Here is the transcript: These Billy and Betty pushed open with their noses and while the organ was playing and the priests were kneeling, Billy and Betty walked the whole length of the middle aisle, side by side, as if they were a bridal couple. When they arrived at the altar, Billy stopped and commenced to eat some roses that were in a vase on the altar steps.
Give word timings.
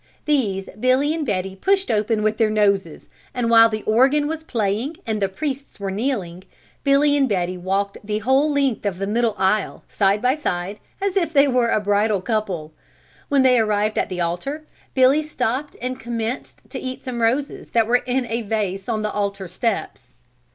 These 0.25 0.67
Billy 0.79 1.13
and 1.13 1.23
Betty 1.23 1.55
pushed 1.55 1.91
open 1.91 2.23
with 2.23 2.37
their 2.37 2.49
noses 2.49 3.07
and 3.35 3.51
while 3.51 3.69
the 3.69 3.83
organ 3.83 4.25
was 4.25 4.41
playing 4.41 4.97
and 5.05 5.21
the 5.21 5.29
priests 5.29 5.79
were 5.79 5.91
kneeling, 5.91 6.43
Billy 6.83 7.15
and 7.15 7.29
Betty 7.29 7.55
walked 7.55 7.99
the 8.03 8.17
whole 8.17 8.51
length 8.51 8.83
of 8.83 8.97
the 8.97 9.05
middle 9.05 9.35
aisle, 9.37 9.83
side 9.87 10.19
by 10.19 10.33
side, 10.33 10.79
as 10.99 11.15
if 11.15 11.33
they 11.33 11.47
were 11.47 11.69
a 11.69 11.79
bridal 11.79 12.19
couple. 12.19 12.73
When 13.29 13.43
they 13.43 13.59
arrived 13.59 13.99
at 13.99 14.09
the 14.09 14.21
altar, 14.21 14.65
Billy 14.95 15.21
stopped 15.21 15.77
and 15.79 15.99
commenced 15.99 16.61
to 16.69 16.79
eat 16.79 17.03
some 17.03 17.21
roses 17.21 17.69
that 17.69 17.85
were 17.85 17.97
in 18.07 18.25
a 18.25 18.41
vase 18.41 18.89
on 18.89 19.03
the 19.03 19.11
altar 19.11 19.47
steps. 19.47 20.13